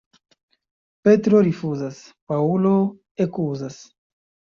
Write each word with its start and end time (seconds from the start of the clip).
Petro 1.07 1.41
rifuzas, 1.47 1.99
Paŭlo 2.31 2.71
ekuzas. 3.27 3.79